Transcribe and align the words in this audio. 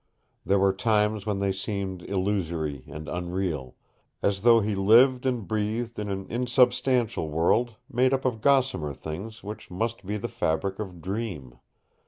There 0.43 0.57
were 0.57 0.73
times 0.73 1.27
when 1.27 1.37
they 1.37 1.51
seemed 1.51 2.01
illusory 2.01 2.85
and 2.87 3.07
unreal, 3.07 3.75
as 4.23 4.41
though 4.41 4.59
he 4.59 4.73
lived 4.73 5.27
and 5.27 5.47
breathed 5.47 5.99
in 5.99 6.09
an 6.09 6.25
insubstantial 6.27 7.29
world 7.29 7.75
made 7.87 8.11
up 8.11 8.25
of 8.25 8.41
gossamer 8.41 8.95
things 8.95 9.43
which 9.43 9.69
must 9.69 10.03
be 10.03 10.17
the 10.17 10.27
fabric 10.27 10.79
of 10.79 11.03
dream. 11.03 11.59